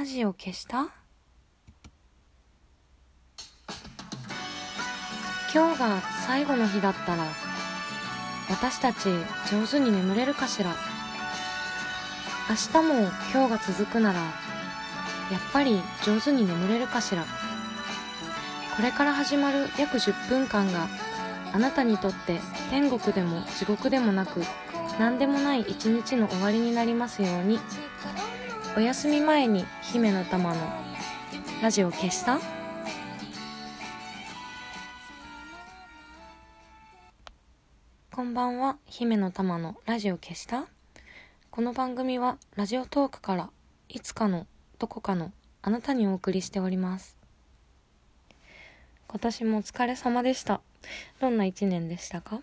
[0.00, 0.88] ラジオ消した？
[5.54, 7.26] 今日が最後の日だったら
[8.48, 9.10] 私たち
[9.52, 10.74] 上手に眠れるかしら？
[12.48, 14.30] 明日も今日が続くならやっ
[15.52, 17.26] ぱり上手に眠れるかしら？
[18.76, 20.88] これから始まる約10分間が
[21.52, 22.40] あなたにとって
[22.70, 24.40] 天国でも地獄でもなく
[24.98, 27.58] 何でもない一日の終わりになりますように。
[28.76, 30.60] お休み前に姫の玉の
[31.60, 32.38] ラジオ消した？
[38.12, 38.76] こんばんは。
[38.86, 40.66] 姫の玉のラジオ消した？
[41.50, 43.50] この番組はラジオトークから
[43.88, 44.46] いつかの
[44.78, 45.32] どこかの
[45.62, 47.16] あなたにお送りしております。
[49.08, 50.60] 今年もお疲れ様でした。
[51.20, 52.40] どんな一年でしたか？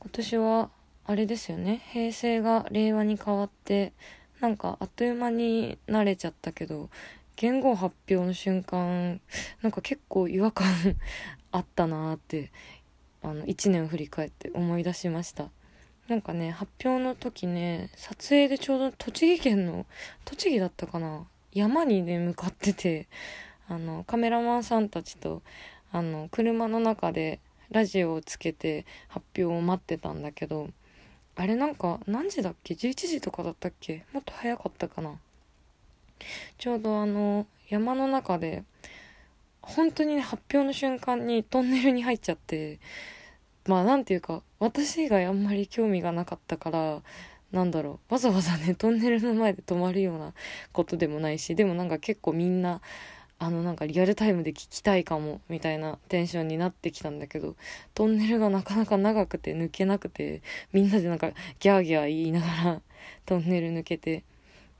[0.00, 0.70] 今年は
[1.06, 1.82] あれですよね。
[1.92, 3.94] 平成が令和に変わって
[4.42, 6.90] なんかあっという間に慣れちゃったけど
[7.36, 9.20] 言語発表の瞬間
[9.62, 10.66] なんか結構違和感
[11.52, 12.50] あったなーって
[13.22, 15.48] あの1年を振り返って思い出しました。
[16.08, 19.86] なんかね発表の時ね撮影でちょうど栃木県の
[20.24, 23.06] 栃木だったかな山にね向かってて
[23.68, 25.42] あのカメラマンさんたちと
[25.92, 27.38] あの車の中で
[27.70, 30.70] ラジオをつけて発表を待ってたんだけど
[31.34, 34.04] あれなんか何時だっけ ?11 時とかだったっけ？
[34.12, 35.14] もっと早かったかな。
[36.58, 38.64] ちょうどあの山の中で
[39.60, 42.78] 本当にね発表の瞬間にトンネルに入っちゃって
[43.66, 47.02] まあなんていうか私以外あんまり興味がなかったから
[47.50, 48.14] なんだろう。
[48.14, 50.32] わざわざねトンネルの前で止まるような
[50.72, 52.80] ことでもないしでもなんか結構みんな
[53.42, 57.56] あのなんかリアルタイムで聞きたいかもみたいなテンションになってきたんだけど
[57.92, 62.82] トンネルがなかなか長くて抜けなくてみんなでなんかギャーギャー言いながら
[63.26, 64.22] トンネル抜けて。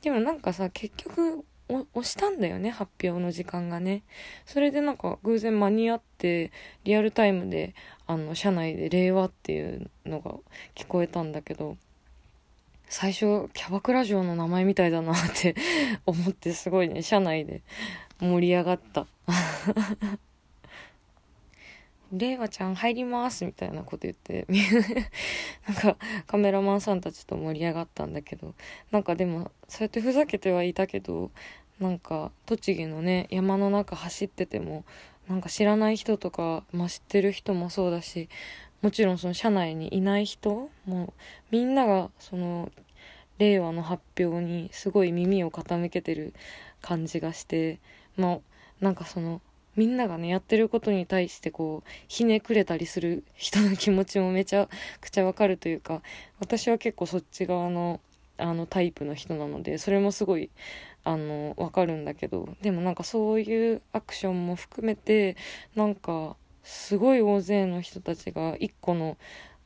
[0.00, 4.02] でもなんかさ結局押したんだよね発表の時間がね。
[4.46, 6.52] それでなんか偶然間に合って
[6.84, 7.74] リアルタイムで
[8.06, 10.34] あの車内で「令和」っていうのが
[10.76, 11.76] 聞こえたんだけど
[12.88, 15.54] 最初キャバクラ嬢の名前みたいだなって
[16.04, 17.62] 思ってすごいね車内で。
[18.22, 19.06] 盛り上がった。
[22.12, 24.46] 令和ちゃん入りますみたいなこと言って
[25.66, 25.96] なんか
[26.26, 28.54] カメラマンさんたちと盛り上がったんだけど
[28.90, 31.30] なんかでもそうやってふざけてはいたけど
[31.80, 34.84] なんか栃木のね山の中走ってても
[35.26, 38.28] なんか知らない人とか、まあ、知ってる人もそうだし
[38.82, 41.14] もちろんその車内にいない人も
[41.50, 42.70] みんながその
[43.38, 46.34] 令和の発表にすごい耳を傾けてる
[46.82, 47.80] 感じがして
[48.16, 48.38] まあ
[48.80, 49.40] なんかその
[49.76, 54.68] みんながねやってることに対してこうひねくれたりする人の気持ちもめちゃ
[55.00, 56.02] くちゃわかるというか
[56.40, 58.00] 私は結構そっち側の
[58.38, 60.50] あのタイプの人なのでそれもすごい
[61.04, 65.36] あのわかるんだけどでもなんかそういうアクションも含めて
[65.74, 69.16] なんかすごい大勢の人たちが一個の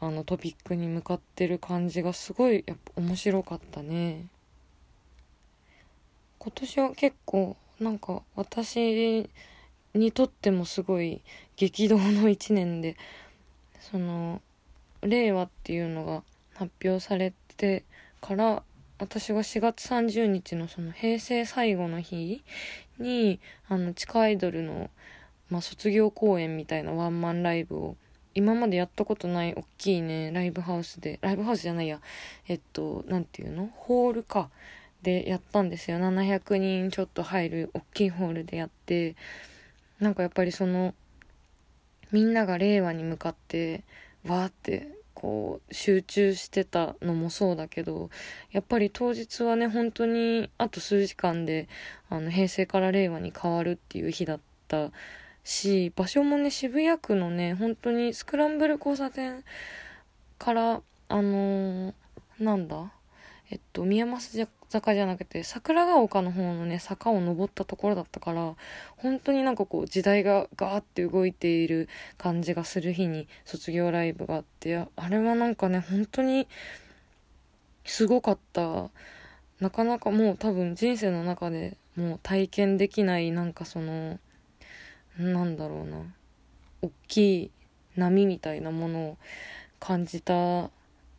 [0.00, 4.26] あのトピックに向かってる感じがすごいやっぱ面白かったね。
[6.38, 9.28] 今年は結構なんか私
[9.92, 11.20] にとってもすごい
[11.56, 12.96] 激動の一年で
[13.78, 14.40] その
[15.02, 16.22] 令和っていうのが
[16.54, 17.84] 発表されて
[18.22, 18.62] から
[18.98, 22.42] 私は4月30日のその平成最後の日
[22.98, 24.88] にあの地下アイドルの、
[25.50, 27.96] まあ、卒業公演みたいなワンマンライブを
[28.34, 32.00] 今までやったことない大きいねライブハウスでライブハウスじゃないや
[32.48, 33.68] えっと何て言うの？
[33.74, 34.48] ホールか。
[35.04, 35.98] でやったんですよ。
[35.98, 39.14] 700人ちょっと入る大きいホールでやって
[40.00, 40.92] なんかやっぱりその
[42.10, 43.84] みんなが令和に向かって
[44.26, 48.10] わーってこう集中してたのもそうだけど
[48.50, 51.68] やっぱり当日はね本当にあと数時間で
[52.10, 54.90] あの平成から令和に変わるっていう日だった
[55.44, 59.44] し場所もね渋谷区のね本当にスクランブル交差点
[60.38, 61.94] からあのー、
[62.40, 62.90] なんだ？
[63.50, 68.54] えっと宮益坂じゃなくて桜ヶ丘の方のね坂を登ったところだったから
[68.96, 71.88] 本当になんかこう時代がガーって動いている
[72.18, 76.48] 感じがする日に卒業ライブがあってあれはなんかね本当に
[77.84, 78.90] すごかった。
[79.60, 84.18] なかなかもう多分人生の中でもう体験できないなんかその
[85.16, 85.98] なんだろうな。
[86.82, 87.50] 大きい
[87.96, 89.18] 波みたいなものを
[89.78, 90.70] 感じたん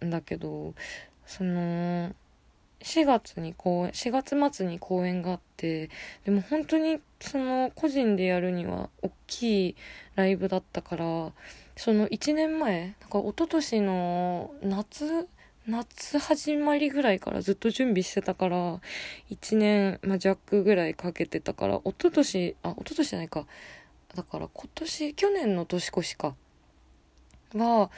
[0.00, 0.74] だけど
[1.26, 2.14] その
[2.82, 5.90] 4月に公演4月末に公演があって
[6.24, 9.76] でも本当にその個人でやるには大きい
[10.14, 11.32] ライブだったから
[11.76, 15.28] その1年前なんか一昨年の夏
[15.66, 18.80] 夏始まりぐらいからずっと準備してたから、
[19.30, 23.46] 1年、まあ、弱ぐらいかけてたから、一昨年あ、一昨年じゃないか。
[24.14, 26.34] だから今年、去年の年越しか。
[27.54, 27.90] は、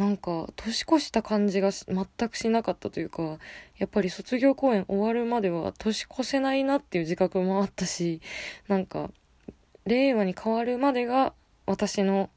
[0.00, 3.36] なんか、年越した感じが全くしなかったというか、
[3.76, 8.22] やっぱり卒業公演終わるまでは年越せないなっていう自覚もあったし、
[8.66, 9.10] なんか、
[9.84, 11.34] 令和に変わるまでが
[11.66, 12.30] 私の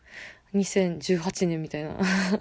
[0.53, 1.91] 2018年みたいな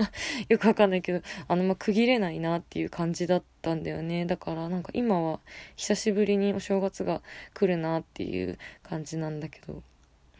[0.49, 4.27] よくわかんないけど、あの、ま区切れないなっていう感じだったんだよね。
[4.27, 5.39] だからなんか今は
[5.77, 7.23] 久しぶりにお正月が
[7.55, 9.85] 来るなっていう感じなんだけど、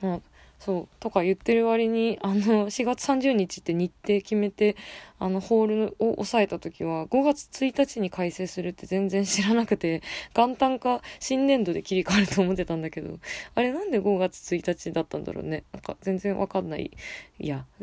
[0.01, 0.21] まあ、
[0.65, 4.77] そう、とか言ってる割に、あの、4月30日って日程決めて、
[5.19, 10.03] あの、ホールを抑えた時は、5月1日に改正するって全然知らなくて、
[10.37, 13.19] 元旦か新年度で切り替わると思ってたんだけど、
[13.57, 15.65] あれなんで5月1日だったんだろうね。
[15.73, 16.93] なんか全然わかんない。
[17.41, 17.67] いや、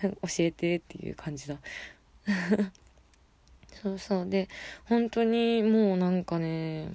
[0.00, 0.08] 教
[0.38, 1.58] えてっていう感じだ。
[3.82, 4.28] そうそう。
[4.28, 4.48] で、
[4.84, 6.92] 本当にもうなんかね、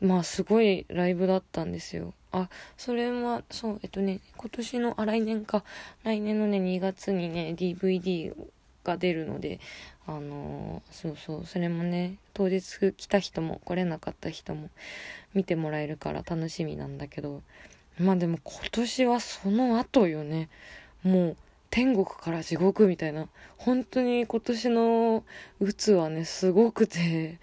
[0.00, 2.14] まあすごいライブだったんですよ。
[2.32, 5.64] あ、それは、そう、えっとね、今年の、あ、来年か、
[6.04, 8.34] 来年のね、2月にね、DVD
[8.84, 9.60] が出るので、
[10.06, 14.70] あのー、そうそう、それもね、当日来た人も来れなかった人も
[15.34, 17.42] 見てもらえるから楽しみなんだけど、
[17.98, 20.48] まあでも今年はその後よね、
[21.02, 21.36] もう、
[21.70, 23.28] 天国から地獄みたいな、
[23.58, 25.24] 本当に今年の
[25.60, 27.38] 鬱はね、すごくて、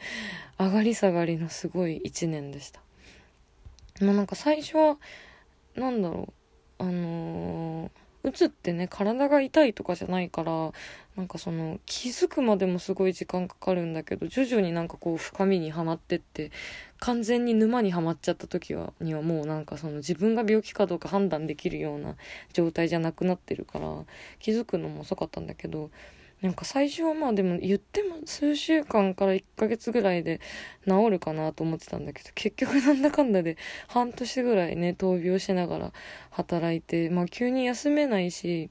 [0.58, 2.85] 上がり下がりのすごい一年でした。
[4.02, 4.98] まあなんか最初は、
[5.76, 6.34] なんだろ
[6.80, 10.72] う、あのー、うつってね、体が痛いとかじゃないから、
[11.16, 16.52] なんかその、気づくまでもすごい時間かかるんだけど、徐々になんかこう深みにはまってって、
[17.00, 22.16] 完全に沼にはまっちゃった時は、にはもうなんかその自分が病気かどうか判断できるような
[22.52, 24.04] 状態じゃなくなってるから、
[24.40, 25.92] 気づくのも遅かったんだけど、
[26.46, 30.40] なんか最初はまあでも言っても数週間から1ヶ月ぐらいで
[30.88, 33.58] 治るかなと思ってたんだけど、結局なんだかんだで
[33.88, 35.94] 半年ぐらいね、闘病しながら
[36.30, 38.70] 働いて、まあ急に休めないし、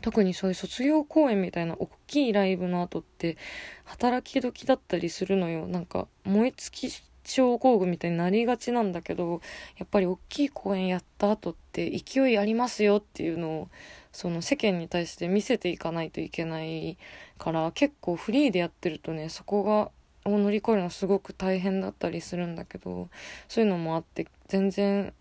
[0.00, 3.36] 特にそういう卒業公演みたいな大きいライブの後って
[3.84, 5.68] 働き時だったりするのよ。
[5.68, 9.40] なんか燃え尽き症候群みたいになりがちなんだけど、
[9.78, 13.68] やっぱり大きい公演やった後って勢いありますよっていうのを
[14.12, 16.98] その世間に対して見せていかないといけない
[17.38, 19.90] から結構フリーでやってるとねそこが
[20.24, 23.08] を乗り越えるのすごく大変だったりするんだけど
[23.48, 25.12] そういうのもあって全然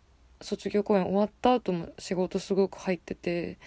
[0.42, 3.58] 卒業公演終わった後も仕事すごく入ってて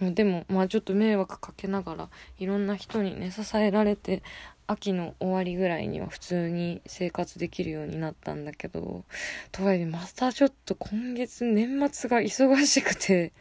[0.00, 2.08] でもまあちょっと迷惑かけながら
[2.38, 4.22] いろんな人にね支えられて
[4.66, 9.04] 秋の終わりぐらいには普通に生活できるようになったんだけど
[9.52, 13.32] とはいえまたちょっと今月年末が忙しくて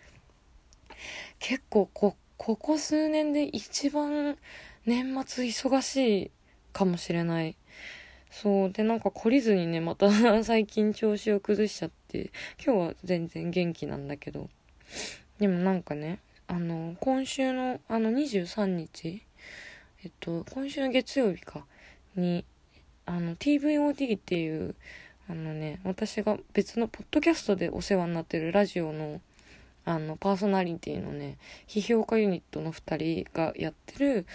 [1.43, 4.37] 結構こ、ここ数年で一番
[4.85, 5.97] 年末忙し
[6.27, 6.31] い
[6.71, 7.57] かもしれない。
[8.31, 8.71] そう。
[8.71, 10.09] で、なんか懲りずにね、また
[10.45, 12.31] 最近調子を崩しちゃって、
[12.65, 14.49] 今日は全然元気なんだけど。
[15.37, 19.21] でもなんかね、あの、今週の、あの、23日、
[20.05, 21.65] えっと、今週の月曜日か、
[22.15, 22.45] に、
[23.05, 24.75] あの、TVOD っていう、
[25.27, 29.19] あのね、私が別のポッドキャストでお世話になってるラジオの
[29.85, 31.37] あの、パーソナリティのね、
[31.67, 34.25] 批評家ユニットの2人がやってる、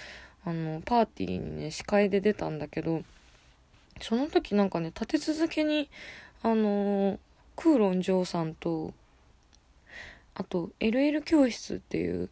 [0.45, 3.03] あの、パーティーにね、司会で出たんだけど、
[4.01, 5.89] その時なんかね、立て続けに、
[6.43, 7.19] あのー、
[7.57, 8.93] クーロン・ジョーさんと、
[10.35, 12.29] あと、LL 教室っていう、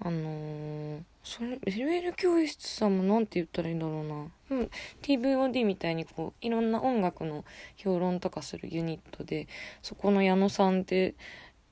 [0.00, 4.26] あのー、それ、LL 教室さんもなんて言ったらいいんだろうな。
[4.50, 4.70] うん、
[5.02, 7.44] TVOD みたいにこう、いろんな音楽の
[7.76, 9.46] 評論とかするユニットで、
[9.82, 11.14] そこの矢野さんって、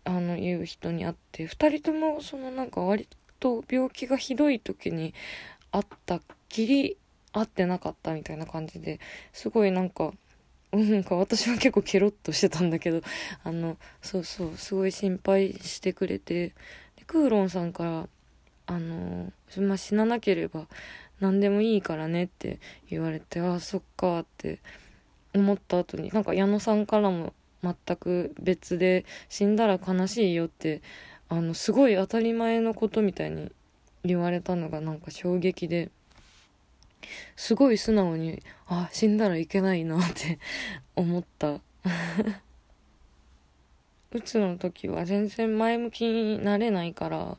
[0.09, 3.07] あのいう人に会って2人ともそのなんか割
[3.41, 5.13] と病気がひどい時に
[5.71, 6.97] 会ったっきり
[7.33, 9.01] 会ってなかったみたいな感じで
[9.35, 10.13] すごいなんか
[10.73, 13.03] うんか私は結構ケロッとしてたんだけど
[13.45, 16.49] あのそうそうすごい心配してくれて
[16.97, 18.09] でクーロンさんから
[18.67, 20.69] あの、まあ、死ななければ
[21.21, 24.61] 何でもいいからねって言われてああそっかって
[25.35, 30.83] 思った後になんか矢野さんからも全く別で死んだら悲しいよって
[31.29, 33.51] あのすごい当たり前のことみたいに
[34.05, 35.91] 言われたのがなんか衝撃で
[37.37, 40.39] すごい素直にあ死んだらいけないなって
[40.97, 41.61] 思った。
[44.11, 47.37] うつの時は全然前向きになれないから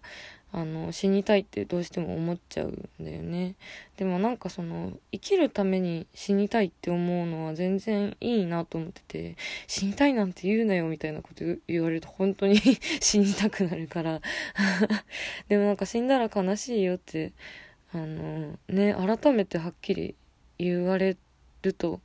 [0.52, 3.56] あの、死にたいってどうしても思っちゃうんだよね。
[3.98, 9.36] でもなんかその、生きるために死にたいって思うのは全然いいなと思ってて、
[9.68, 12.60] 死にたいなんて言うなよみたいなこと言われると本当に
[13.00, 14.22] 死にたくなるから。
[15.50, 17.34] でもなんか死んだら悲しいよって、
[17.92, 20.16] あのね改めてはっきり
[20.58, 21.18] 言われ
[21.62, 22.02] ると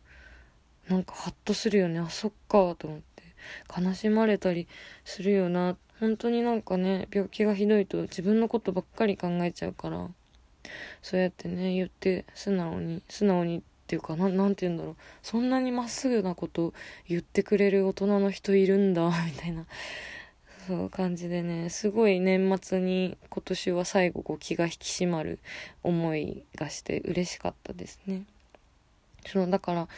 [0.89, 1.99] なんかハッとするよね。
[1.99, 3.15] あそっかと思って。
[3.77, 4.69] 悲しまれたり
[5.05, 10.09] するよなって本当になんかね病気がひどいと自分のことばっかり考えちゃうから
[11.03, 14.97] そうやってね言って素直に素直にっていうかななんて言うんだろう。
[15.23, 16.73] そんなにまっすぐなこと
[17.07, 19.67] 言ってくれる大人の人いるんだ みたいな。
[20.67, 25.39] そう感じでねすごい年末に今年は最後こう気が引き締まる
[25.83, 28.23] 思いがして嬉しかったですね。
[29.27, 29.89] そうだから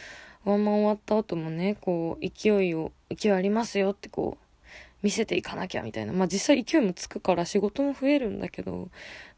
[0.45, 4.46] ワンマン終わった後もねこう勢いを勢いありますよってこう
[5.03, 6.13] 見せていかなきゃみたいな。
[6.13, 8.89] まあ実際勢いもつくから仕事も増えるんだけど、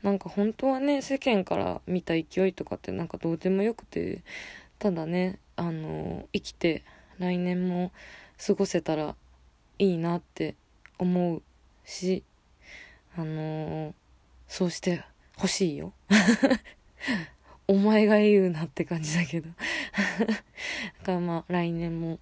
[0.03, 4.23] なんか本当はね、世間から見た勢いとかってなんかどうでもよくて、
[4.79, 6.85] ただね、あの、生きて
[7.19, 7.93] 来年も
[8.45, 9.17] 過ごせたら
[9.79, 10.55] いいなって
[10.99, 11.43] 思う
[11.85, 12.23] し、
[13.17, 13.95] あの
[14.47, 15.03] そうして
[15.37, 15.93] ほしいよ。
[17.67, 19.50] お前が言うなって感じだけど
[20.31, 20.35] だ
[21.05, 22.19] からまあ来年も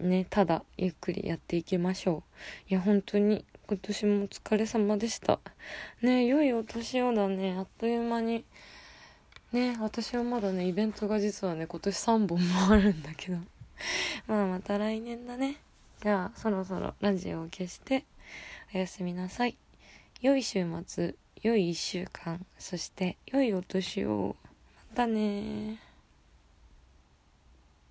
[0.00, 2.22] ね、ただゆっくりやっていきましょ
[2.68, 2.70] う。
[2.70, 5.40] いや、本当に今年もお疲れ様でした。
[6.02, 8.44] ね、良いお年をだね、あっという間に。
[9.52, 13.38] ね、私はまだね、イベントが実はね、今年3本もあるんだけど。
[14.26, 15.56] まあまた来年だね。
[16.02, 18.04] じゃあ、そろそろラジオを消して、
[18.74, 19.56] おやすみなさい。
[20.20, 24.36] 良い週末、良い1週間、そして良いお年を。
[24.90, 25.85] またね